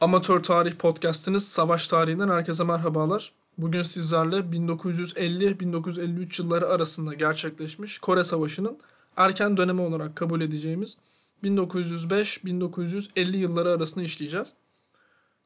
[0.00, 3.32] Amatör Tarih Podcast'iniz Savaş Tarihinden herkese merhabalar.
[3.58, 8.78] Bugün sizlerle 1950-1953 yılları arasında gerçekleşmiş Kore Savaşı'nın
[9.16, 10.98] erken dönemi olarak kabul edeceğimiz
[11.44, 14.54] 1905-1950 yılları arasında işleyeceğiz.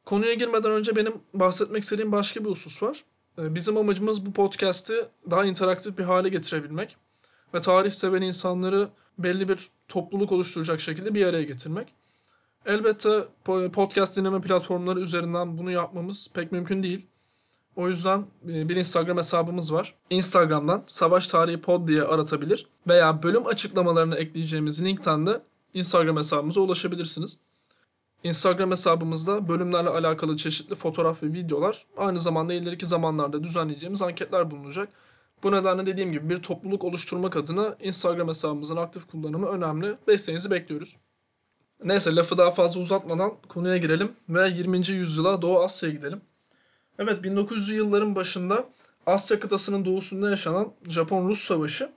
[0.04, 3.05] Konuya girmeden önce benim bahsetmek istediğim başka bir husus var.
[3.39, 6.96] Ee, bizim amacımız bu podcast'i daha interaktif bir hale getirebilmek
[7.55, 12.04] ve tarih seven insanları belli bir topluluk oluşturacak şekilde bir araya getirmek.
[12.67, 13.29] Elbette
[13.73, 17.07] podcast dinleme platformları üzerinden bunu yapmamız pek mümkün değil.
[17.77, 19.95] O yüzden e, bir Instagram hesabımız var.
[20.11, 25.41] Instagram'dan Savaş Tarihi Pod diye aratabilir veya bölüm açıklamalarına ekleyeceğimiz linkten de
[25.74, 27.41] Instagram hesabımıza ulaşabilirsiniz.
[28.23, 34.88] Instagram hesabımızda bölümlerle alakalı çeşitli fotoğraf ve videolar, aynı zamanda ileriki zamanlarda düzenleyeceğimiz anketler bulunacak.
[35.43, 39.96] Bu nedenle dediğim gibi bir topluluk oluşturmak adına Instagram hesabımızın aktif kullanımı önemli.
[40.07, 40.96] Desteğinizi bekliyoruz.
[41.83, 44.88] Neyse lafı daha fazla uzatmadan konuya girelim ve 20.
[44.88, 46.20] yüzyıla Doğu Asya'ya gidelim.
[46.98, 48.68] Evet 1900'lü yılların başında
[49.07, 51.90] Asya kıtasının doğusunda yaşanan Japon-Rus savaşı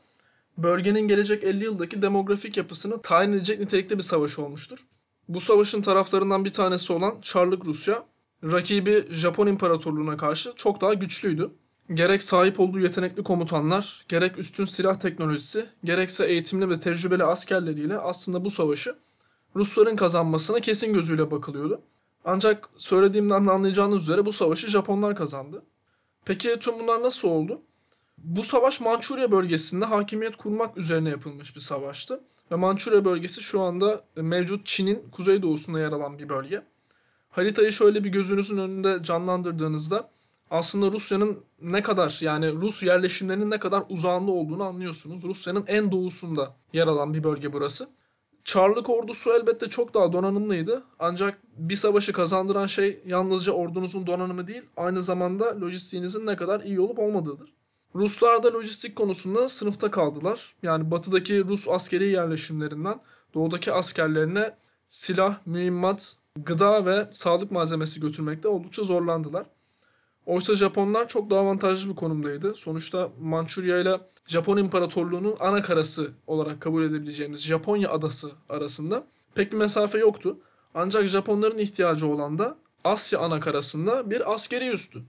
[0.57, 4.79] bölgenin gelecek 50 yıldaki demografik yapısını tayin edecek nitelikte bir savaş olmuştur.
[5.27, 8.05] Bu savaşın taraflarından bir tanesi olan Çarlık Rusya,
[8.43, 11.52] rakibi Japon İmparatorluğu'na karşı çok daha güçlüydü.
[11.93, 18.45] Gerek sahip olduğu yetenekli komutanlar, gerek üstün silah teknolojisi, gerekse eğitimli ve tecrübeli askerleriyle aslında
[18.45, 18.95] bu savaşı
[19.58, 21.81] Rusların kazanmasına kesin gözüyle bakılıyordu.
[22.25, 25.64] Ancak söylediğimden anlayacağınız üzere bu savaşı Japonlar kazandı.
[26.25, 27.61] Peki tüm bunlar nasıl oldu?
[28.17, 32.23] Bu savaş Mançurya bölgesinde hakimiyet kurmak üzerine yapılmış bir savaştı.
[32.52, 36.64] Ve Mançurya bölgesi şu anda mevcut Çin'in kuzeydoğusunda yer alan bir bölge.
[37.30, 40.09] Haritayı şöyle bir gözünüzün önünde canlandırdığınızda
[40.52, 45.23] aslında Rusya'nın ne kadar yani Rus yerleşimlerinin ne kadar uzağında olduğunu anlıyorsunuz.
[45.23, 47.89] Rusya'nın en doğusunda yer alan bir bölge burası.
[48.47, 50.83] Çarlık ordusu elbette çok daha donanımlıydı.
[50.99, 56.79] Ancak bir savaşı kazandıran şey yalnızca ordunuzun donanımı değil, aynı zamanda lojistiğinizin ne kadar iyi
[56.79, 57.53] olup olmadığıdır.
[57.95, 60.55] Ruslar da lojistik konusunda sınıfta kaldılar.
[60.63, 62.99] Yani batıdaki Rus askeri yerleşimlerinden
[63.33, 64.55] doğudaki askerlerine
[64.89, 69.45] silah, mühimmat, gıda ve sağlık malzemesi götürmekte oldukça zorlandılar.
[70.27, 72.55] Oysa Japonlar çok daha avantajlı bir konumdaydı.
[72.55, 79.04] Sonuçta Mançurya ile Japon İmparatorluğu'nun ana karası olarak kabul edebileceğimiz Japonya adası arasında
[79.36, 80.37] pek bir mesafe yoktu.
[80.73, 85.04] Ancak Japonların ihtiyacı olan da Asya ana karasında bir askeri üstü.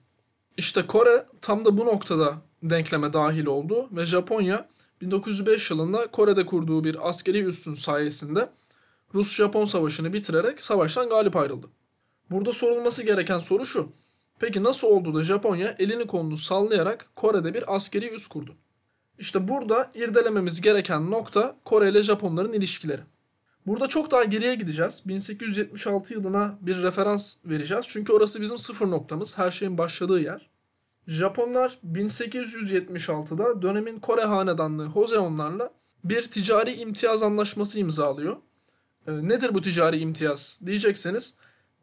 [0.57, 4.69] İşte Kore tam da bu noktada denkleme dahil oldu ve Japonya
[5.01, 8.51] 1905 yılında Kore'de kurduğu bir askeri üssün sayesinde
[9.15, 11.67] Rus-Japon savaşını bitirerek savaştan galip ayrıldı.
[12.31, 13.89] Burada sorulması gereken soru şu.
[14.38, 18.56] Peki nasıl oldu da Japonya elini kolunu sallayarak Kore'de bir askeri üs kurdu?
[19.19, 23.03] İşte burada irdelememiz gereken nokta Kore ile Japonların ilişkileri.
[23.66, 25.03] Burada çok daha geriye gideceğiz.
[25.06, 27.84] 1876 yılına bir referans vereceğiz.
[27.88, 29.38] Çünkü orası bizim sıfır noktamız.
[29.38, 30.50] Her şeyin başladığı yer.
[31.06, 35.71] Japonlar 1876'da dönemin Kore hanedanlığı Hoseonlarla
[36.04, 38.37] bir ticari imtiyaz anlaşması imzalıyor.
[39.06, 41.34] E, nedir bu ticari imtiyaz diyecekseniz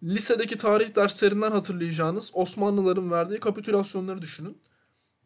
[0.05, 4.57] lisedeki tarih derslerinden hatırlayacağınız Osmanlıların verdiği kapitülasyonları düşünün.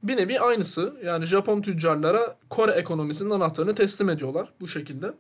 [0.03, 5.13] Bir nevi aynısı yani Japon tüccarlara Kore ekonomisinin anahtarını teslim ediyorlar bu şekilde.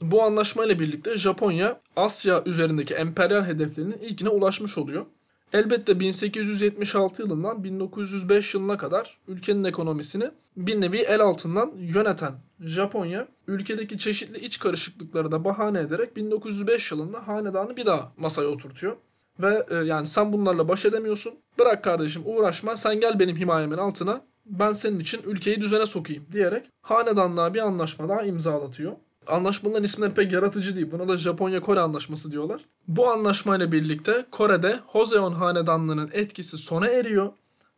[0.00, 5.06] Bu anlaşmayla birlikte Japonya Asya üzerindeki emperyal hedeflerinin ilkine ulaşmış oluyor.
[5.52, 13.98] Elbette 1876 yılından 1905 yılına kadar ülkenin ekonomisini bir nevi el altından yöneten Japonya ülkedeki
[13.98, 18.96] çeşitli iç karışıklıkları da bahane ederek 1905 yılında hanedanı bir daha masaya oturtuyor.
[19.40, 21.34] Ve e, yani sen bunlarla baş edemiyorsun.
[21.58, 24.20] Bırak kardeşim uğraşma sen gel benim himayemin altına.
[24.46, 28.92] Ben senin için ülkeyi düzene sokayım diyerek hanedanlığa bir anlaşma daha imzalatıyor.
[29.30, 30.90] Anlaşmanın ismi pek yaratıcı değil.
[30.92, 32.60] Buna da Japonya-Kore anlaşması diyorlar.
[32.88, 37.32] Bu anlaşmayla birlikte Kore'de Hoseon hanedanlığının etkisi sona eriyor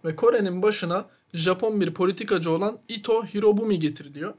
[0.05, 1.05] ve Kore'nin başına
[1.35, 4.35] Japon bir politikacı olan Ito Hirobumi getiriliyor.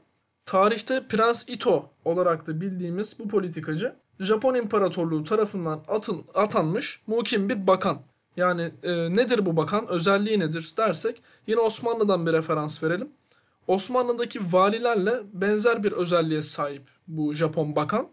[0.46, 7.66] Tarihte Prens Ito olarak da bildiğimiz bu politikacı Japon İmparatorluğu tarafından atın, atanmış mukim bir
[7.66, 7.98] bakan.
[8.36, 13.08] Yani e, nedir bu bakan, özelliği nedir dersek yine Osmanlı'dan bir referans verelim.
[13.66, 18.08] Osmanlı'daki valilerle benzer bir özelliğe sahip bu Japon bakan.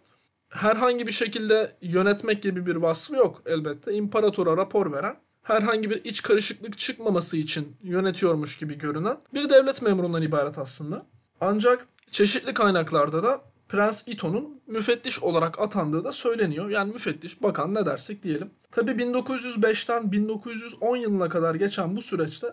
[0.50, 3.94] Herhangi bir şekilde yönetmek gibi bir vasfı yok elbette.
[3.94, 10.22] İmparatora rapor veren, herhangi bir iç karışıklık çıkmaması için yönetiyormuş gibi görünen bir devlet memurundan
[10.22, 11.06] ibaret aslında.
[11.42, 16.70] Ancak çeşitli kaynaklarda da Prens Ito'nun müfettiş olarak atandığı da söyleniyor.
[16.70, 18.50] Yani müfettiş, bakan ne dersek diyelim.
[18.72, 22.48] Tabi 1905'ten 1910 yılına kadar geçen bu süreçte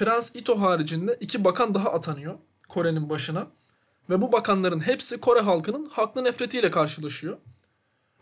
[0.00, 2.34] Prens Ito haricinde iki bakan daha atanıyor
[2.68, 3.46] Kore'nin başına.
[4.10, 7.36] Ve bu bakanların hepsi Kore halkının haklı nefretiyle karşılaşıyor.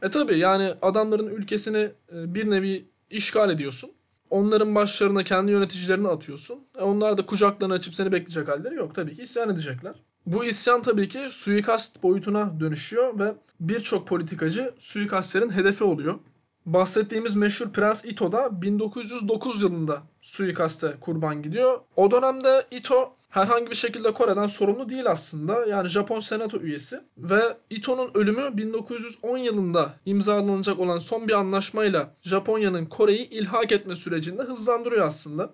[0.03, 3.91] E tabi yani adamların ülkesini e, bir nevi işgal ediyorsun.
[4.31, 6.59] Onların başlarına kendi yöneticilerini atıyorsun.
[6.79, 8.95] E onlar da kucaklarını açıp seni bekleyecek halleri yok.
[8.95, 9.95] Tabii ki isyan edecekler.
[10.27, 16.15] Bu isyan tabii ki suikast boyutuna dönüşüyor ve birçok politikacı suikastlerin hedefi oluyor.
[16.73, 21.81] Bahsettiğimiz meşhur Prens Ito da 1909 yılında suikaste kurban gidiyor.
[21.97, 25.67] O dönemde Ito herhangi bir şekilde Kore'den sorumlu değil aslında.
[25.67, 32.87] Yani Japon Senato üyesi ve Ito'nun ölümü 1910 yılında imzalanacak olan son bir anlaşmayla Japonya'nın
[32.87, 35.51] Kore'yi ilhak etme sürecinde hızlandırıyor aslında.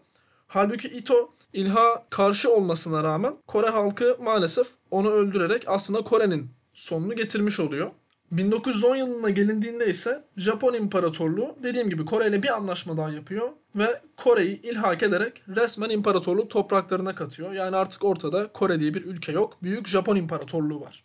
[0.46, 7.60] Halbuki Ito ilha karşı olmasına rağmen Kore halkı maalesef onu öldürerek aslında Kore'nin sonunu getirmiş
[7.60, 7.90] oluyor.
[8.36, 14.00] 1910 yılına gelindiğinde ise Japon İmparatorluğu dediğim gibi Kore ile bir anlaşma daha yapıyor ve
[14.16, 17.52] Kore'yi ilhak ederek resmen imparatorluk topraklarına katıyor.
[17.52, 19.56] Yani artık ortada Kore diye bir ülke yok.
[19.62, 21.04] Büyük Japon İmparatorluğu var.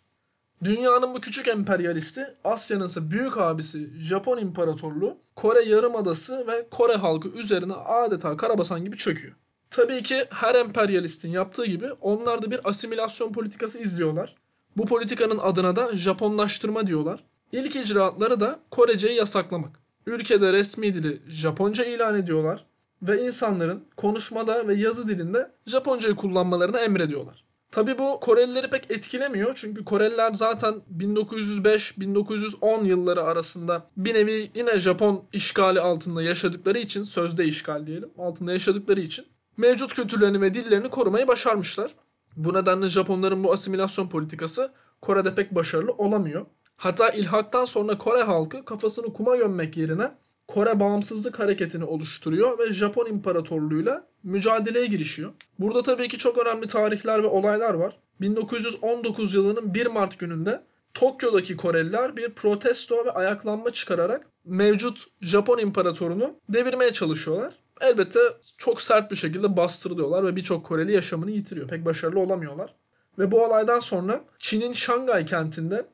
[0.64, 7.28] Dünyanın bu küçük emperyalisti, Asya'nın ise büyük abisi Japon İmparatorluğu, Kore Yarımadası ve Kore halkı
[7.28, 9.34] üzerine adeta karabasan gibi çöküyor.
[9.70, 14.34] Tabii ki her emperyalistin yaptığı gibi onlar da bir asimilasyon politikası izliyorlar.
[14.80, 17.24] Bu politikanın adına da Japonlaştırma diyorlar.
[17.52, 19.80] İlk icraatları da Koreceyi yasaklamak.
[20.06, 22.66] Ülkede resmi dili Japonca ilan ediyorlar
[23.02, 27.44] ve insanların konuşmada ve yazı dilinde Japoncayı kullanmalarını emrediyorlar.
[27.72, 35.24] Tabi bu Korelileri pek etkilemiyor çünkü Koreliler zaten 1905-1910 yılları arasında bir nevi yine Japon
[35.32, 39.24] işgali altında yaşadıkları için sözde işgal diyelim altında yaşadıkları için
[39.56, 41.94] mevcut kültürlerini ve dillerini korumayı başarmışlar.
[42.36, 44.72] Bu nedenle Japonların bu asimilasyon politikası
[45.02, 46.46] Kore'de pek başarılı olamıyor.
[46.76, 50.12] Hatta ilhaktan sonra Kore halkı kafasını kuma gömmek yerine
[50.48, 55.30] Kore bağımsızlık hareketini oluşturuyor ve Japon İmparatorluğu'yla mücadeleye girişiyor.
[55.58, 57.98] Burada tabii ki çok önemli tarihler ve olaylar var.
[58.20, 60.62] 1919 yılının 1 Mart gününde
[60.94, 67.54] Tokyo'daki Koreliler bir protesto ve ayaklanma çıkararak mevcut Japon İmparatorunu devirmeye çalışıyorlar.
[67.80, 68.20] Elbette
[68.56, 71.68] çok sert bir şekilde bastırılıyorlar ve birçok Koreli yaşamını yitiriyor.
[71.68, 72.74] Pek başarılı olamıyorlar.
[73.18, 75.86] Ve bu olaydan sonra Çin'in Şangay kentinde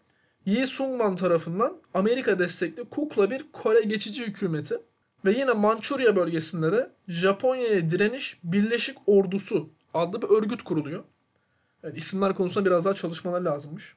[0.47, 4.79] Yi Sungman tarafından Amerika destekli kukla bir Kore geçici hükümeti
[5.25, 11.05] ve yine Mançurya bölgesinde de Japonya'ya direniş Birleşik Ordusu adlı bir örgüt kuruluyor.
[11.83, 13.97] Yani isimler konusunda biraz daha çalışmalar lazımmış.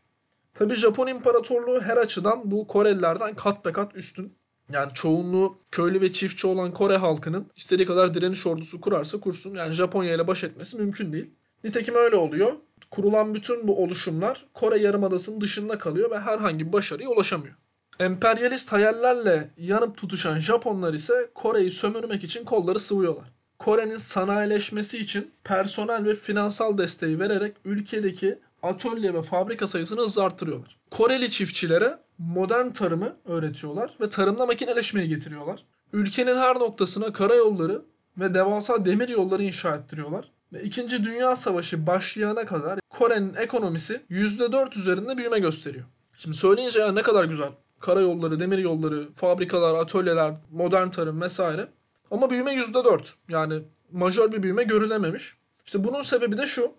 [0.54, 4.34] Tabi Japon İmparatorluğu her açıdan bu Korelilerden kat be kat üstün.
[4.74, 9.56] Yani çoğunluğu köylü ve çiftçi olan Kore halkının istediği kadar direniş ordusu kurarsa kursun.
[9.56, 11.30] Yani Japonya ile baş etmesi mümkün değil.
[11.64, 12.52] Nitekim öyle oluyor.
[12.92, 17.56] Kurulan bütün bu oluşumlar Kore Yarımadası'nın dışında kalıyor ve herhangi bir başarıya ulaşamıyor.
[18.00, 23.26] Emperyalist hayallerle yanıp tutuşan Japonlar ise Kore'yi sömürmek için kolları sıvıyorlar.
[23.60, 30.78] Kore'nin sanayileşmesi için personel ve finansal desteği vererek ülkedeki atölye ve fabrika sayısını hızla arttırıyorlar.
[30.92, 35.64] Koreli çiftçilere modern tarımı öğretiyorlar ve tarımda makineleşmeyi getiriyorlar.
[35.94, 37.82] Ülkenin her noktasına karayolları
[38.18, 40.32] ve devasa demir yolları inşa ettiriyorlar.
[40.54, 40.90] Ve 2.
[40.90, 45.86] Dünya Savaşı başlayana kadar Kore'nin ekonomisi %4 üzerinde büyüme gösteriyor.
[46.18, 47.50] Şimdi söyleyince ya ne kadar güzel.
[47.80, 51.68] Karayolları, demir yolları, fabrikalar, atölyeler, modern tarım vesaire.
[52.12, 53.14] Ama büyüme %4.
[53.30, 53.62] Yani
[53.92, 55.36] majör bir büyüme görülememiş.
[55.66, 56.72] İşte bunun sebebi de şu.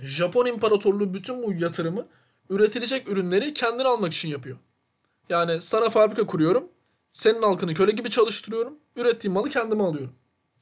[0.00, 2.06] Japon İmparatorluğu bütün bu yatırımı
[2.50, 4.56] üretilecek ürünleri kendine almak için yapıyor.
[5.28, 6.68] Yani sana fabrika kuruyorum.
[7.12, 8.78] Senin halkını köle gibi çalıştırıyorum.
[8.96, 10.14] Ürettiğim malı kendime alıyorum.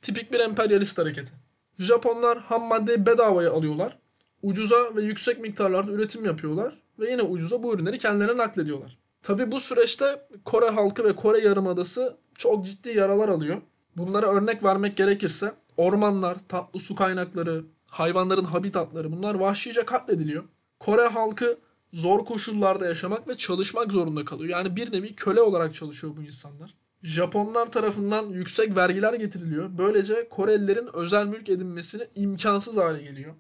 [0.03, 1.33] Tipik bir emperyalist hareketi.
[1.79, 3.99] Japonlar ham maddeyi bedavaya alıyorlar.
[4.43, 6.79] Ucuza ve yüksek miktarlarda üretim yapıyorlar.
[6.99, 8.99] Ve yine ucuza bu ürünleri kendilerine naklediyorlar.
[9.23, 13.63] Tabi bu süreçte Kore halkı ve Kore Yarımadası çok ciddi yaralar alıyor.
[13.97, 20.45] Bunlara örnek vermek gerekirse ormanlar, tatlı su kaynakları, hayvanların habitatları bunlar vahşice katlediliyor.
[20.81, 21.59] Kore halkı
[21.93, 24.51] zor koşullarda yaşamak ve çalışmak zorunda kalıyor.
[24.51, 26.75] Yani bir nevi köle olarak çalışıyor bu insanlar.
[27.03, 29.71] Japonlar tarafından yüksek vergiler getiriliyor.
[29.79, 33.35] Böylece Korelilerin özel mülk edinmesini imkansız hale geliyor.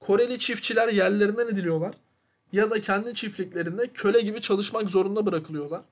[0.00, 1.94] Koreli çiftçiler yerlerinden ediliyorlar
[2.52, 5.82] ya da kendi çiftliklerinde köle gibi çalışmak zorunda bırakılıyorlar.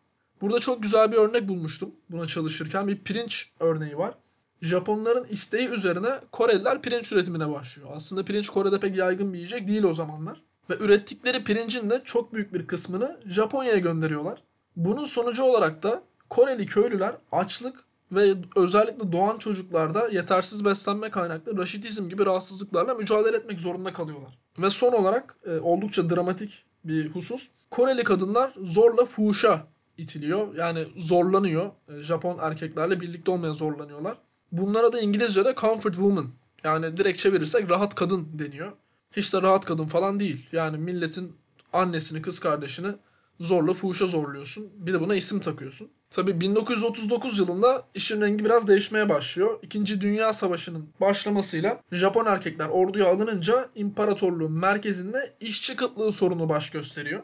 [0.40, 2.88] Burada çok güzel bir örnek bulmuştum buna çalışırken.
[2.88, 4.14] Bir pirinç örneği var.
[4.62, 7.88] Japonların isteği üzerine Koreliler pirinç üretimine başlıyor.
[7.95, 10.43] Aslında pirinç Kore'de pek yaygın bir yiyecek değil o zamanlar.
[10.71, 14.43] Ve ürettikleri pirincin de çok büyük bir kısmını Japonya'ya gönderiyorlar.
[14.76, 22.09] Bunun sonucu olarak da Koreli köylüler açlık ve özellikle doğan çocuklarda yetersiz beslenme kaynaklı raşitizm
[22.09, 24.38] gibi rahatsızlıklarla mücadele etmek zorunda kalıyorlar.
[24.59, 27.49] Ve son olarak e, oldukça dramatik bir husus.
[27.71, 29.67] Koreli kadınlar zorla fuhuşa
[29.99, 30.55] itiliyor.
[30.55, 31.71] Yani zorlanıyor.
[31.88, 34.17] E, Japon erkeklerle birlikte olmaya zorlanıyorlar.
[34.52, 36.26] Bunlara da İngilizce'de comfort woman
[36.64, 38.73] yani direkt çevirirsek rahat kadın deniyor.
[39.12, 40.49] Hiç de rahat kadın falan değil.
[40.52, 41.33] Yani milletin
[41.73, 42.92] annesini, kız kardeşini
[43.40, 44.71] zorla fuhuşa zorluyorsun.
[44.76, 45.90] Bir de buna isim takıyorsun.
[46.11, 49.59] Tabi 1939 yılında işin rengi biraz değişmeye başlıyor.
[49.62, 57.23] İkinci Dünya Savaşı'nın başlamasıyla Japon erkekler orduya alınınca imparatorluğun merkezinde işçi kıtlığı sorunu baş gösteriyor.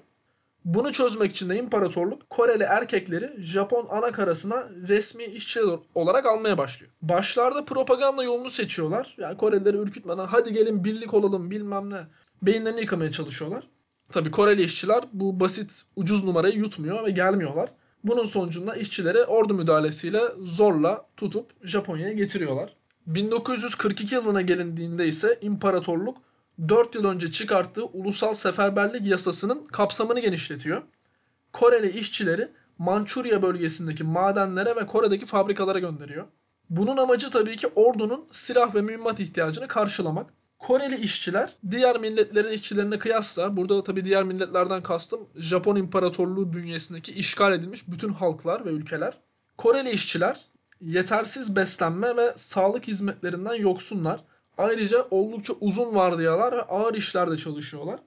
[0.66, 5.60] Bunu çözmek için de imparatorluk Koreli erkekleri Japon ana karasına resmi işçi
[5.94, 6.92] olarak almaya başlıyor.
[7.02, 9.14] Başlarda propaganda yolunu seçiyorlar.
[9.18, 12.06] Yani Korelileri ürkütmeden hadi gelin birlik olalım bilmem ne.
[12.42, 13.68] Beyinlerini yıkamaya çalışıyorlar.
[14.12, 17.70] Tabi Koreli işçiler bu basit ucuz numarayı yutmuyor ve gelmiyorlar.
[18.04, 22.76] Bunun sonucunda işçileri ordu müdahalesiyle zorla tutup Japonya'ya getiriyorlar.
[23.06, 26.25] 1942 yılına gelindiğinde ise imparatorluk
[26.68, 30.82] 4 yıl önce çıkarttığı ulusal seferberlik yasasının kapsamını genişletiyor.
[31.52, 32.48] Koreli işçileri
[32.78, 36.26] Mançurya bölgesindeki madenlere ve Kore'deki fabrikalara gönderiyor.
[36.70, 40.30] Bunun amacı tabii ki ordunun silah ve mühimmat ihtiyacını karşılamak.
[40.58, 47.12] Koreli işçiler diğer milletlerin işçilerine kıyasla burada da tabii diğer milletlerden kastım Japon İmparatorluğu bünyesindeki
[47.12, 49.18] işgal edilmiş bütün halklar ve ülkeler.
[49.58, 50.40] Koreli işçiler
[50.80, 54.24] yetersiz beslenme ve sağlık hizmetlerinden yoksunlar.
[54.58, 58.00] Ayrıca oldukça uzun vardiyalar ve ağır işlerde çalışıyorlar.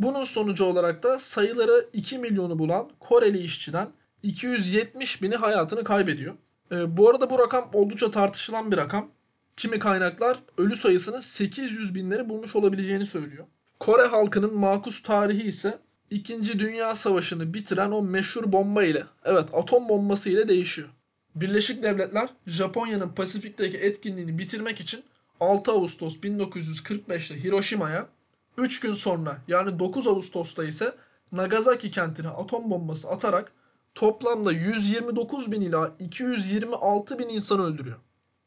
[0.00, 3.88] Bunun sonucu olarak da sayıları 2 milyonu bulan Koreli işçiden
[4.22, 6.34] 270 bini hayatını kaybediyor.
[6.72, 9.08] Ee, bu arada bu rakam oldukça tartışılan bir rakam.
[9.56, 13.44] Kimi kaynaklar ölü sayısının 800 binleri bulmuş olabileceğini söylüyor.
[13.80, 15.78] Kore halkının makus tarihi ise
[16.10, 16.58] 2.
[16.58, 20.88] Dünya Savaşı'nı bitiren o meşhur bomba ile, evet atom bombası ile değişiyor.
[21.34, 25.02] Birleşik Devletler Japonya'nın Pasifik'teki etkinliğini bitirmek için
[25.42, 28.08] 6 Ağustos 1945'te Hiroşima'ya,
[28.56, 30.94] 3 gün sonra yani 9 Ağustos'ta ise
[31.32, 33.52] Nagasaki kentine atom bombası atarak
[33.94, 37.96] toplamda 129 bin ila 226 bin insan öldürüyor.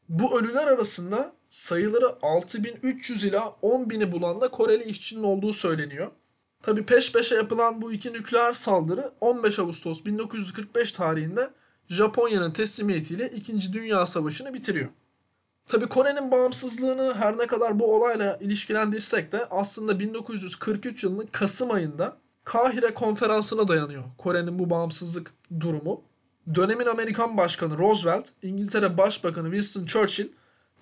[0.08, 6.10] Bu ölüler arasında sayıları 6300 ila 10.000'i bulan da Koreli işçinin olduğu söyleniyor.
[6.62, 11.50] Tabi peş peşe yapılan bu iki nükleer saldırı 15 Ağustos 1945 tarihinde
[11.88, 13.72] Japonya'nın teslimiyetiyle 2.
[13.72, 14.88] Dünya Savaşı'nı bitiriyor.
[15.66, 22.16] Tabi Kore'nin bağımsızlığını her ne kadar bu olayla ilişkilendirsek de aslında 1943 yılının Kasım ayında
[22.44, 26.02] Kahire konferansına dayanıyor Kore'nin bu bağımsızlık durumu
[26.54, 30.28] dönemin Amerikan Başkanı Roosevelt, İngiltere Başbakanı Winston Churchill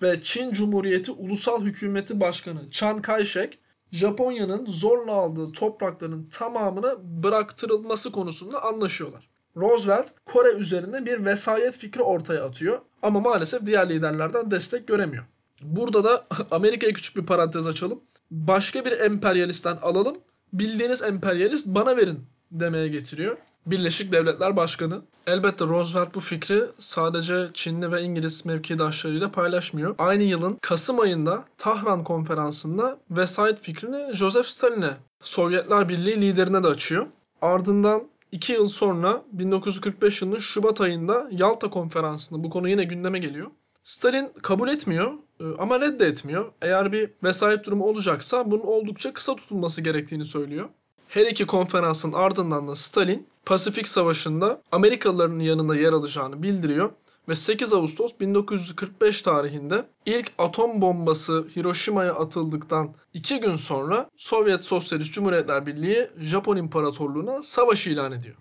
[0.01, 3.53] ve Çin Cumhuriyeti Ulusal Hükümeti Başkanı Chiang Kai-shek,
[3.91, 9.34] Japonya'nın zorla aldığı toprakların tamamını bıraktırılması konusunda anlaşıyorlar.
[9.57, 15.23] Roosevelt Kore üzerinde bir vesayet fikri ortaya atıyor ama maalesef diğer liderlerden destek göremiyor.
[15.61, 17.99] Burada da Amerika'ya küçük bir parantez açalım.
[18.31, 20.17] Başka bir emperyalistten alalım,
[20.53, 22.19] bildiğiniz emperyalist bana verin
[22.51, 23.37] demeye getiriyor.
[23.65, 25.01] Birleşik Devletler Başkanı.
[25.27, 29.95] Elbette Roosevelt bu fikri sadece Çinli ve İngiliz mevkidaşlarıyla paylaşmıyor.
[29.97, 37.05] Aynı yılın Kasım ayında Tahran konferansında vesayet fikrini Joseph Stalin'e Sovyetler Birliği liderine de açıyor.
[37.41, 38.03] Ardından
[38.35, 43.47] 2 yıl sonra 1945 yılının Şubat ayında Yalta konferansında bu konu yine gündeme geliyor.
[43.83, 46.45] Stalin kabul etmiyor e, ama reddetmiyor.
[46.61, 50.69] Eğer bir vesayet durumu olacaksa bunun oldukça kısa tutulması gerektiğini söylüyor.
[51.07, 56.89] Her iki konferansın ardından da Stalin Pasifik Savaşı'nda Amerikalıların yanında yer alacağını bildiriyor
[57.29, 65.13] ve 8 Ağustos 1945 tarihinde ilk atom bombası Hiroşima'ya atıldıktan 2 gün sonra Sovyet Sosyalist
[65.13, 68.35] Cumhuriyetler Birliği Japon İmparatorluğu'na savaş ilan ediyor.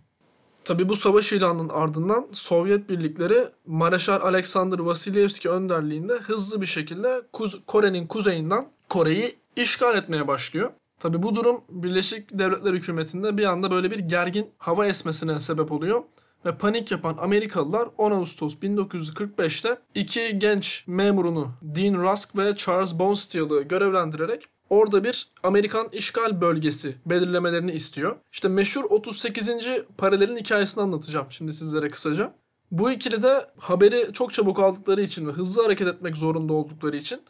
[0.64, 7.67] Tabi bu savaş ilanının ardından Sovyet birlikleri Mareşal Alexander Vasilyevski önderliğinde hızlı bir şekilde Kuz
[7.67, 10.71] Kore'nin kuzeyinden Kore'yi işgal etmeye başlıyor.
[11.00, 16.03] Tabi bu durum Birleşik Devletler hükümetinde bir anda böyle bir gergin hava esmesine sebep oluyor.
[16.45, 23.63] Ve panik yapan Amerikalılar 10 Ağustos 1945'te iki genç memurunu Dean Rusk ve Charles Bonesteel'ı
[23.63, 28.17] görevlendirerek orada bir Amerikan işgal bölgesi belirlemelerini istiyor.
[28.33, 29.51] İşte meşhur 38.
[29.99, 32.35] paralelin hikayesini anlatacağım şimdi sizlere kısaca.
[32.71, 37.21] Bu ikili de haberi çok çabuk aldıkları için ve hızlı hareket etmek zorunda oldukları için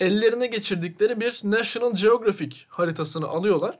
[0.00, 3.78] ellerine geçirdikleri bir National Geographic haritasını alıyorlar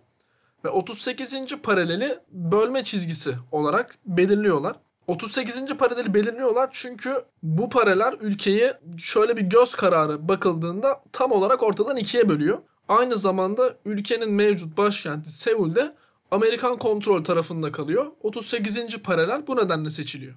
[0.64, 1.34] ve 38.
[1.62, 4.76] paraleli bölme çizgisi olarak belirliyorlar.
[5.06, 5.66] 38.
[5.78, 12.28] paraleli belirliyorlar çünkü bu paralel ülkeyi şöyle bir göz kararı bakıldığında tam olarak ortadan ikiye
[12.28, 12.58] bölüyor.
[12.88, 15.94] Aynı zamanda ülkenin mevcut başkenti Seul'de
[16.30, 18.06] Amerikan kontrol tarafında kalıyor.
[18.22, 19.02] 38.
[19.02, 20.34] paralel bu nedenle seçiliyor.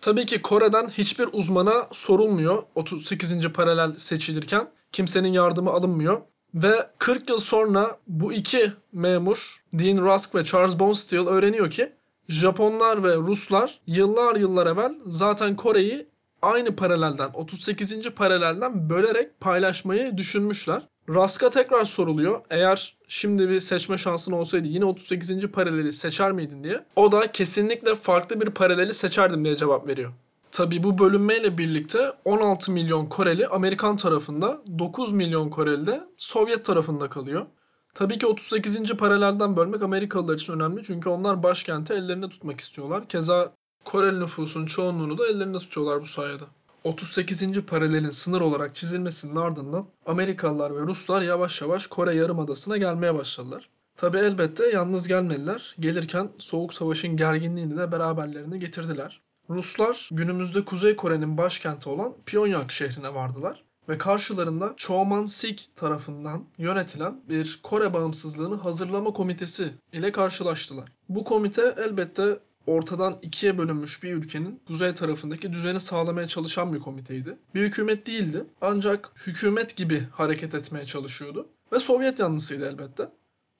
[0.00, 3.48] Tabii ki Kore'den hiçbir uzmana sorulmuyor 38.
[3.48, 6.20] paralel seçilirken kimsenin yardımı alınmıyor.
[6.56, 11.92] Ve 40 yıl sonra bu iki memur Dean Rusk ve Charles Bonesteel öğreniyor ki
[12.28, 16.06] Japonlar ve Ruslar yıllar yıllar evvel zaten Kore'yi
[16.42, 18.10] aynı paralelden 38.
[18.10, 20.82] paralelden bölerek paylaşmayı düşünmüşler.
[21.08, 22.40] Rask'a tekrar soruluyor.
[22.50, 25.46] Eğer şimdi bir seçme şansın olsaydı yine 38.
[25.46, 26.84] paraleli seçer miydin diye.
[26.96, 30.12] O da kesinlikle farklı bir paraleli seçerdim diye cevap veriyor.
[30.56, 37.08] Tabi bu bölünmeyle birlikte 16 milyon Koreli Amerikan tarafında, 9 milyon Koreli de Sovyet tarafında
[37.08, 37.46] kalıyor.
[37.94, 38.96] Tabii ki 38.
[38.96, 43.08] paralelden bölmek Amerikalılar için önemli çünkü onlar başkenti ellerinde tutmak istiyorlar.
[43.08, 43.52] Keza
[43.84, 46.44] Koreli nüfusun çoğunluğunu da ellerinde tutuyorlar bu sayede.
[46.84, 47.62] 38.
[47.62, 53.68] paralelin sınır olarak çizilmesinin ardından Amerikalılar ve Ruslar yavaş yavaş Kore Yarımadası'na gelmeye başladılar.
[53.96, 55.76] Tabi elbette yalnız gelmediler.
[55.80, 59.25] Gelirken Soğuk Savaş'ın gerginliğini de beraberlerine getirdiler.
[59.50, 67.60] Ruslar günümüzde Kuzey Kore'nin başkenti olan Pyongyang şehrine vardılar ve karşılarında Choman-sik tarafından yönetilen bir
[67.62, 70.92] Kore bağımsızlığını hazırlama komitesi ile karşılaştılar.
[71.08, 77.38] Bu komite elbette ortadan ikiye bölünmüş bir ülkenin kuzey tarafındaki düzeni sağlamaya çalışan bir komiteydi.
[77.54, 83.08] Bir hükümet değildi ancak hükümet gibi hareket etmeye çalışıyordu ve Sovyet yanlısıydı elbette.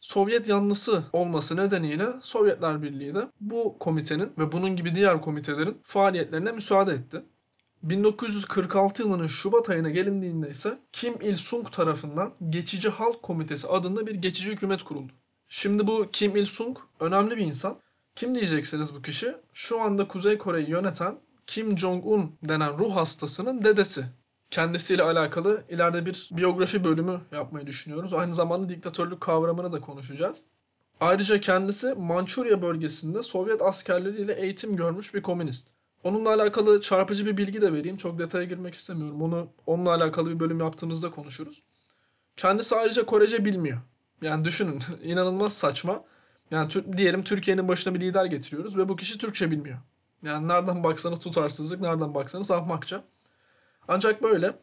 [0.06, 6.52] Sovyet yanlısı olması nedeniyle Sovyetler Birliği de bu komitenin ve bunun gibi diğer komitelerin faaliyetlerine
[6.52, 7.22] müsaade etti.
[7.82, 14.52] 1946 yılının Şubat ayına gelindiğinde ise Kim Il-sung tarafından Geçici Halk Komitesi adında bir geçici
[14.52, 15.12] hükümet kuruldu.
[15.48, 17.76] Şimdi bu Kim Il-sung önemli bir insan.
[18.16, 19.34] Kim diyeceksiniz bu kişi?
[19.52, 24.04] Şu anda Kuzey Kore'yi yöneten Kim Jong-un denen ruh hastasının dedesi.
[24.50, 28.12] Kendisiyle alakalı ileride bir biyografi bölümü yapmayı düşünüyoruz.
[28.12, 30.44] Aynı zamanda diktatörlük kavramını da konuşacağız.
[31.00, 35.68] Ayrıca kendisi Mançurya bölgesinde Sovyet askerleriyle eğitim görmüş bir komünist.
[36.04, 37.96] Onunla alakalı çarpıcı bir bilgi de vereyim.
[37.96, 39.22] Çok detaya girmek istemiyorum.
[39.22, 41.62] Onu onunla alakalı bir bölüm yaptığımızda konuşuruz.
[42.36, 43.78] Kendisi ayrıca Korece bilmiyor.
[44.22, 46.04] Yani düşünün inanılmaz saçma.
[46.50, 49.78] Yani diyelim Türkiye'nin başına bir lider getiriyoruz ve bu kişi Türkçe bilmiyor.
[50.22, 53.04] Yani nereden baksanız tutarsızlık, nereden baksanız ahmakça.
[53.88, 54.54] Ancak böyle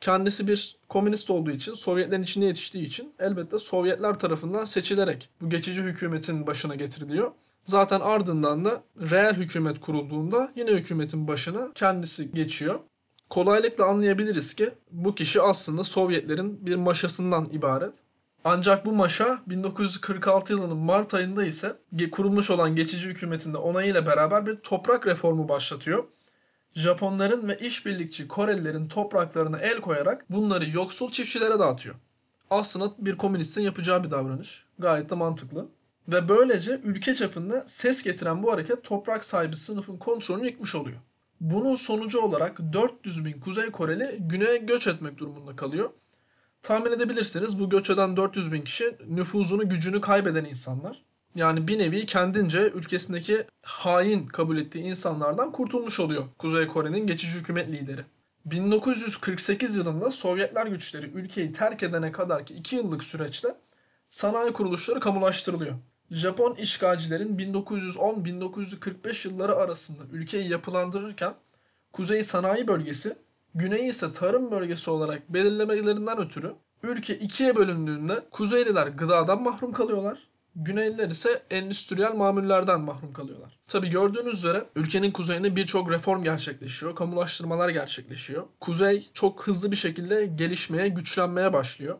[0.00, 5.82] kendisi bir komünist olduğu için, Sovyetlerin içinde yetiştiği için elbette Sovyetler tarafından seçilerek bu geçici
[5.82, 7.30] hükümetin başına getiriliyor.
[7.64, 12.80] Zaten ardından da reel hükümet kurulduğunda yine hükümetin başına kendisi geçiyor.
[13.30, 17.94] Kolaylıkla anlayabiliriz ki bu kişi aslında Sovyetlerin bir maşasından ibaret.
[18.44, 21.76] Ancak bu maşa 1946 yılının Mart ayında ise
[22.12, 26.04] kurulmuş olan geçici hükümetin de onayıyla beraber bir toprak reformu başlatıyor.
[26.74, 31.94] Japonların ve işbirlikçi Korelilerin topraklarına el koyarak bunları yoksul çiftçilere dağıtıyor.
[32.50, 34.64] Aslında bir komünistin yapacağı bir davranış.
[34.78, 35.68] Gayet de mantıklı.
[36.08, 40.98] Ve böylece ülke çapında ses getiren bu hareket toprak sahibi sınıfın kontrolünü yıkmış oluyor.
[41.40, 45.90] Bunun sonucu olarak 400 bin Kuzey Koreli güneye göç etmek durumunda kalıyor.
[46.62, 51.02] Tahmin edebilirsiniz bu göç eden 400 bin kişi nüfuzunu gücünü kaybeden insanlar.
[51.34, 57.68] Yani bir nevi kendince ülkesindeki hain kabul ettiği insanlardan kurtulmuş oluyor Kuzey Kore'nin geçici hükümet
[57.68, 58.04] lideri.
[58.44, 63.54] 1948 yılında Sovyetler güçleri ülkeyi terk edene kadar ki 2 yıllık süreçte
[64.08, 65.74] sanayi kuruluşları kamulaştırılıyor.
[66.10, 71.34] Japon işgalcilerin 1910-1945 yılları arasında ülkeyi yapılandırırken
[71.92, 73.16] Kuzey Sanayi Bölgesi,
[73.54, 80.27] Güney ise tarım bölgesi olarak belirlemelerinden ötürü ülke ikiye bölündüğünde Kuzeyliler gıdadan mahrum kalıyorlar.
[80.60, 83.58] Güneyliler ise endüstriyel mamullerden mahrum kalıyorlar.
[83.68, 88.44] Tabi gördüğünüz üzere ülkenin kuzeyinde birçok reform gerçekleşiyor, kamulaştırmalar gerçekleşiyor.
[88.60, 91.98] Kuzey çok hızlı bir şekilde gelişmeye, güçlenmeye başlıyor.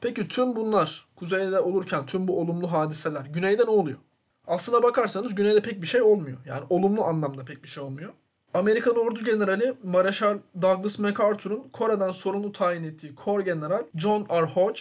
[0.00, 3.98] Peki tüm bunlar kuzeyde olurken tüm bu olumlu hadiseler güneyde ne oluyor?
[4.46, 6.38] Aslına bakarsanız güneyde pek bir şey olmuyor.
[6.46, 8.12] Yani olumlu anlamda pek bir şey olmuyor.
[8.54, 14.46] Amerikan Ordu Generali Mareşal Douglas MacArthur'un Kore'den sorumlu tayin ettiği Kor General John R.
[14.46, 14.80] Hodge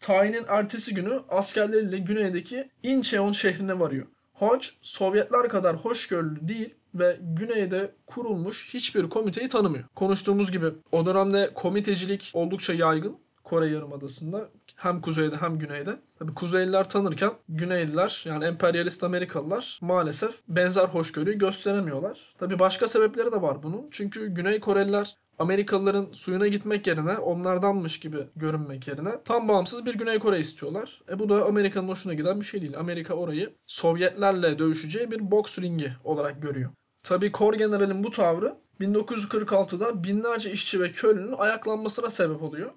[0.00, 4.06] tayinin ertesi günü askerleriyle güneydeki Incheon şehrine varıyor.
[4.32, 9.84] Hodge Sovyetler kadar hoşgörülü değil ve güneyde kurulmuş hiçbir komiteyi tanımıyor.
[9.94, 15.98] Konuştuğumuz gibi o dönemde komitecilik oldukça yaygın Kore Yarımadası'nda hem kuzeyde hem güneyde.
[16.18, 22.34] Tabii Kuzeyliler tanırken Güneyliler yani emperyalist Amerikalılar maalesef benzer hoşgörüyü gösteremiyorlar.
[22.38, 23.86] Tabii başka sebepleri de var bunun.
[23.90, 30.18] Çünkü Güney Koreliler Amerikalıların suyuna gitmek yerine onlardanmış gibi görünmek yerine tam bağımsız bir Güney
[30.18, 31.02] Kore istiyorlar.
[31.08, 32.78] E bu da Amerika'nın hoşuna giden bir şey değil.
[32.78, 36.70] Amerika orayı Sovyetlerle dövüşeceği bir boks ringi olarak görüyor.
[37.02, 42.70] Tabii Kor General'in bu tavrı 1946'da binlerce işçi ve köylünün ayaklanmasına sebep oluyor.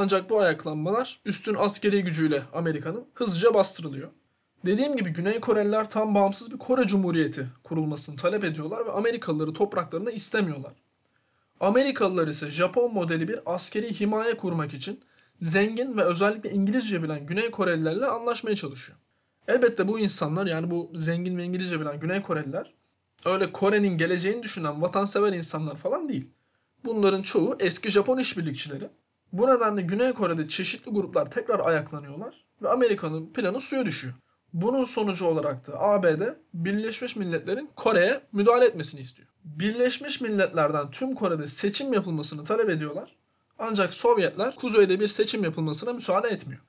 [0.00, 4.08] Ancak bu ayaklanmalar üstün askeri gücüyle Amerika'nın hızlıca bastırılıyor.
[4.66, 10.10] Dediğim gibi Güney Koreliler tam bağımsız bir Kore Cumhuriyeti kurulmasını talep ediyorlar ve Amerikalıları topraklarında
[10.10, 10.72] istemiyorlar.
[11.60, 15.00] Amerikalılar ise Japon modeli bir askeri himaye kurmak için
[15.40, 18.98] zengin ve özellikle İngilizce bilen Güney Korelilerle anlaşmaya çalışıyor.
[19.48, 22.74] Elbette bu insanlar yani bu zengin ve İngilizce bilen Güney Koreliler
[23.24, 26.30] öyle Kore'nin geleceğini düşünen vatansever insanlar falan değil.
[26.84, 28.88] Bunların çoğu eski Japon işbirlikçileri
[29.32, 34.14] Bu nedenle Güney Kore'de çeşitli gruplar tekrar ayaklanıyorlar ve Amerika'nın planı suya düşüyor.
[34.52, 36.22] Bunun sonucu olarak da ABD
[36.54, 39.28] Birleşmiş Milletler'in Kore'ye müdahale etmesini istiyor.
[39.44, 43.16] Birleşmiş Milletler'den tüm Kore'de seçim yapılmasını talep ediyorlar.
[43.58, 46.60] Ancak Sovyetler kuzeyde bir seçim yapılmasına müsaade etmiyor.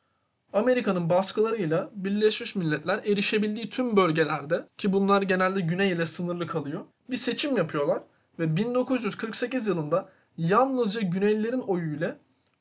[0.53, 7.17] Amerika'nın baskılarıyla Birleşmiş Milletler erişebildiği tüm bölgelerde ki bunlar genelde güney ile sınırlı kalıyor bir
[7.17, 8.01] seçim yapıyorlar
[8.39, 12.17] ve 1948 yılında yalnızca Güneylilerin oyuyla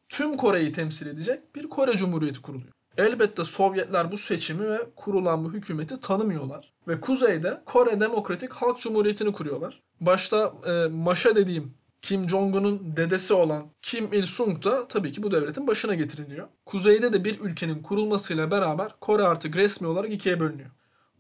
[0.09, 2.73] tüm Kore'yi temsil edecek bir Kore Cumhuriyeti kuruluyor.
[2.97, 6.73] Elbette Sovyetler bu seçimi ve kurulan bu hükümeti tanımıyorlar.
[6.89, 9.83] Ve kuzeyde Kore Demokratik Halk Cumhuriyeti'ni kuruyorlar.
[10.01, 15.67] Başta e, Maşa dediğim Kim Jong-un'un dedesi olan Kim Il-sung da tabii ki bu devletin
[15.67, 16.49] başına getiriliyor.
[16.67, 20.71] Kuzeyde de bir ülkenin kurulmasıyla beraber Kore artık resmi olarak ikiye bölünüyor.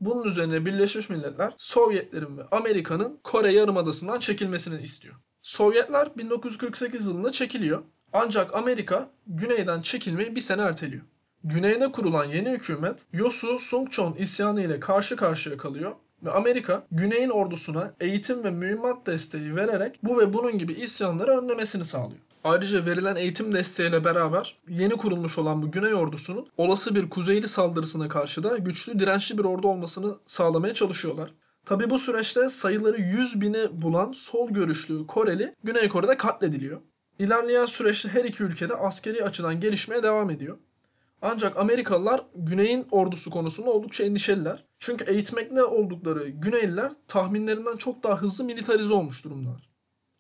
[0.01, 5.15] Bunun üzerine Birleşmiş Milletler Sovyetlerin ve Amerika'nın Kore Yarımadası'ndan çekilmesini istiyor.
[5.43, 7.83] Sovyetler 1948 yılında çekiliyor.
[8.13, 11.03] Ancak Amerika güneyden çekilmeyi bir sene erteliyor.
[11.45, 15.93] Güneyde kurulan yeni hükümet Yosu Sungchon isyanı ile karşı karşıya kalıyor
[16.25, 21.85] ve Amerika Güney'in ordusuna eğitim ve mühimmat desteği vererek bu ve bunun gibi isyanları önlemesini
[21.85, 22.21] sağlıyor.
[22.45, 28.09] Ayrıca verilen eğitim desteğiyle beraber yeni kurulmuş olan bu Güney ordusunun olası bir kuzeyli saldırısına
[28.09, 31.35] karşı da güçlü dirençli bir ordu olmasını sağlamaya çalışıyorlar.
[31.67, 36.81] Tabi bu süreçte sayıları 100 bini bulan sol görüşlü Koreli Güney Kore'de katlediliyor.
[37.19, 40.59] İlerleyen süreçte her iki ülkede askeri açıdan gelişmeye devam ediyor.
[41.23, 44.65] Ancak Amerikalılar Güney'in ordusu konusunda oldukça endişeliler.
[44.79, 49.69] Çünkü eğitmekte oldukları Güneyliler tahminlerinden çok daha hızlı militarize olmuş durumdalar.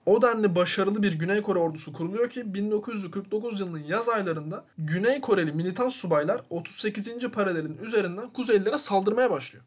[0.06, 5.52] O denli başarılı bir Güney Kore ordusu kuruluyor ki 1949 yılının yaz aylarında Güney Koreli
[5.52, 7.28] militan subaylar 38.
[7.32, 9.64] paralelin üzerinden Kuzeylilere saldırmaya başlıyor.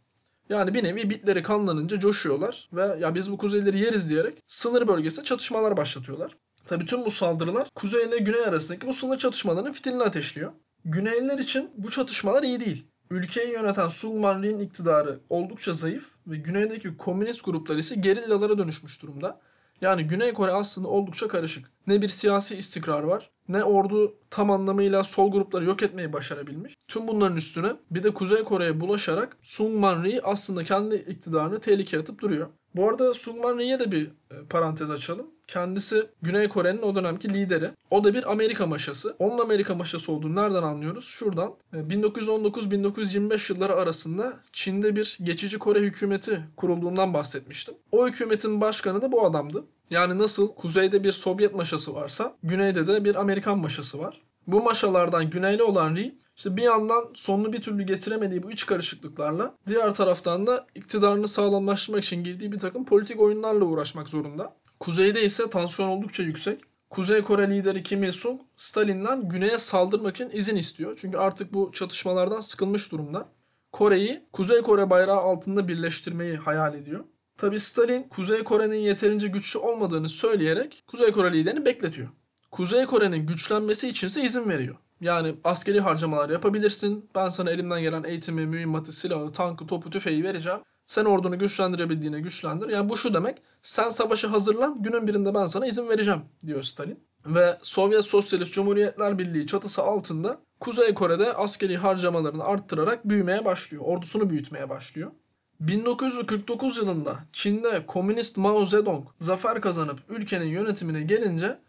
[0.50, 5.26] Yani bir nevi bitleri kanlanınca coşuyorlar ve ya biz bu Kuzeylileri yeriz diyerek sınır bölgesinde
[5.26, 6.38] çatışmalar başlatıyorlar.
[6.72, 10.52] Tabi tüm bu saldırılar Kuzey ile Güney arasındaki bu sınır çatışmalarının fitilini ateşliyor.
[10.86, 12.86] Güneyliler için bu çatışmalar iyi değil.
[13.10, 19.40] Ülkeyi yöneten Sungman Rhee'nin iktidarı oldukça zayıf ve güneydeki komünist gruplar ise gerillalara dönüşmüş durumda.
[19.82, 21.72] Yani Güney Kore aslında oldukça karışık.
[21.88, 26.76] Ne bir siyasi istikrar var, ne ordu tam anlamıyla sol grupları yok etmeyi başarabilmiş.
[26.88, 32.22] Tüm bunların üstüne bir de Kuzey Kore'ye bulaşarak Sungman Rhee aslında kendi iktidarını tehlikeye atıp
[32.22, 32.48] duruyor.
[32.76, 35.28] Bu arada Sungman Rhee'ye de bir e, parantez açalım.
[35.52, 37.72] Kendisi Güney Kore'nin o dönemki lideri.
[37.90, 39.16] O da bir Amerika maşası.
[39.20, 41.06] Onun Amerika maşası olduğunu nereden anlıyoruz?
[41.06, 47.76] Şuradan 1919-1925 e, yılları arasında Çin'de bir geçici Kore hükümeti kurulduğundan bahsetmiştim.
[47.92, 49.64] O hükümetin başkanı da bu adamdı.
[49.90, 54.22] Yani nasıl kuzeyde bir Sovyet maşası varsa güneyde de bir Amerikan maşası var.
[54.48, 59.56] Bu maşalardan güneyli olan Ri işte bir yandan sonunu bir türlü getiremediği bu iç karışıklıklarla
[59.68, 64.54] diğer taraftan da iktidarını sağlamlaştırmak için girdiği bir takım politik oyunlarla uğraşmak zorunda.
[64.82, 66.62] Kuzeyde ise tansiyon oldukça yüksek.
[66.90, 70.98] Kuzey Kore lideri Kim Il-sung Stalin'den güneye saldırmak için izin istiyor.
[71.02, 73.28] Çünkü artık bu çatışmalardan sıkılmış durumda.
[73.72, 77.04] Kore'yi Kuzey Kore bayrağı altında birleştirmeyi hayal ediyor.
[77.38, 82.10] Tabi Stalin Kuzey Kore'nin yeterince güçlü olmadığını söyleyerek Kuzey Kore liderini bekletiyor.
[82.52, 84.76] Kuzey Kore'nin güçlenmesi içinse izin veriyor.
[85.02, 87.10] Yani askeri harcamalar yapabilirsin.
[87.16, 90.60] Ben sana elimden gelen eğitimi, mühimmatı, silahı, tankı, topu, tüfeği vereceğim.
[90.92, 92.70] Sen ordunu güçlendirebildiğine güçlendir.
[92.70, 93.42] Yani bu şu demek.
[93.62, 94.84] Sen savaşa hazırlan.
[94.84, 97.00] Günün birinde ben sana izin vereceğim diyor Stalin.
[97.26, 103.84] Ve Sovyet Sosyalist Cumhuriyetler Birliği çatısı altında Kuzey Kore'de askeri harcamalarını arttırarak büyümeye başlıyor.
[103.86, 105.12] Ordusunu büyütmeye başlıyor.
[105.60, 111.60] 1949 yılında Çin'de komünist Mao Zedong zafer kazanıp ülkenin yönetimine gelince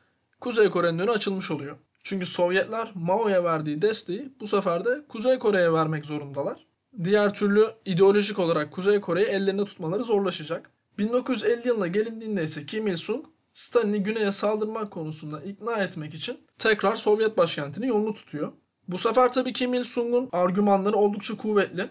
[0.40, 1.76] Kuzey Kore'nin önü açılmış oluyor.
[2.04, 6.71] Çünkü Sovyetler Mao'ya verdiği desteği bu sefer de Kuzey Kore'ye vermek zorundalar.
[7.04, 10.70] Diğer türlü ideolojik olarak Kuzey Kore'yi ellerinde tutmaları zorlaşacak.
[10.98, 17.36] 1950 yılına gelindiğinde ise Kim Il-sung Stalin'i güneye saldırmak konusunda ikna etmek için tekrar Sovyet
[17.36, 18.52] başkentini yolunu tutuyor.
[18.88, 21.90] Bu sefer tabii Kim Il-sung'un argümanları oldukça kuvvetli.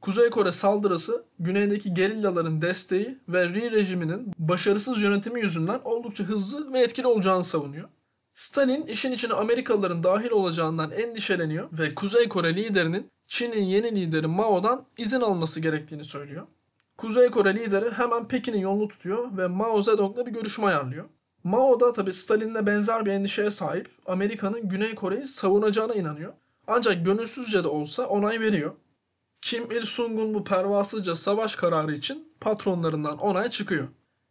[0.00, 6.80] Kuzey Kore saldırısı güneydeki gerillaların desteği ve Ri rejiminin başarısız yönetimi yüzünden oldukça hızlı ve
[6.80, 7.88] etkili olacağını savunuyor.
[8.34, 14.84] Stalin işin içine Amerikalıların dahil olacağından endişeleniyor ve Kuzey Kore liderinin Çin'in yeni lideri Mao'dan
[14.98, 16.46] izin alması gerektiğini söylüyor.
[16.98, 21.04] Kuzey Kore lideri hemen Pekin'in yolunu tutuyor ve Mao Zedong'la bir görüşme ayarlıyor.
[21.44, 26.32] Mao da tabi Stalin'le benzer bir endişeye sahip Amerika'nın Güney Kore'yi savunacağına inanıyor.
[26.66, 28.72] Ancak gönülsüzce de olsa onay veriyor.
[29.42, 33.88] Kim Il-sung'un bu pervasızca savaş kararı için patronlarından onay çıkıyor.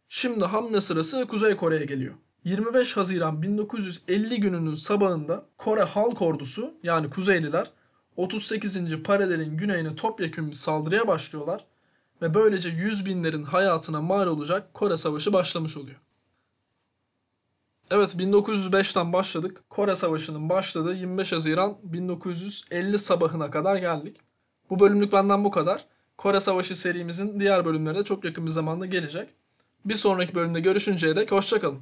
[0.08, 2.14] Şimdi hamle sırası Kuzey Kore'ye geliyor.
[2.44, 7.70] 25 Haziran 1950 gününün sabahında Kore Halk Ordusu yani Kuzeyliler
[8.16, 9.02] 38.
[9.02, 11.64] paralelin güneyine topyekun bir saldırıya başlıyorlar
[12.22, 15.96] ve böylece yüz binlerin hayatına mal olacak Kore Savaşı başlamış oluyor.
[17.90, 19.62] Evet 1905'ten başladık.
[19.70, 24.16] Kore Savaşı'nın başladığı 25 Haziran 1950 sabahına kadar geldik.
[24.70, 25.84] Bu bölümlük benden bu kadar.
[26.18, 29.28] Kore Savaşı serimizin diğer bölümleri de çok yakın bir zamanda gelecek.
[29.84, 31.80] Bir sonraki bölümde görüşünceye dek hoşçakalın.